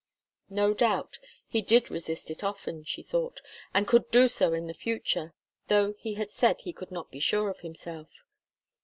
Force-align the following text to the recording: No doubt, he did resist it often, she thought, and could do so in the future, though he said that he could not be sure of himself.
No 0.49 0.73
doubt, 0.73 1.19
he 1.47 1.61
did 1.61 1.91
resist 1.91 2.31
it 2.31 2.43
often, 2.43 2.83
she 2.83 3.03
thought, 3.03 3.39
and 3.71 3.85
could 3.85 4.09
do 4.09 4.27
so 4.27 4.51
in 4.51 4.65
the 4.65 4.73
future, 4.73 5.35
though 5.67 5.93
he 5.93 6.15
said 6.27 6.55
that 6.57 6.61
he 6.61 6.73
could 6.73 6.89
not 6.89 7.11
be 7.11 7.19
sure 7.19 7.51
of 7.51 7.59
himself. 7.59 8.09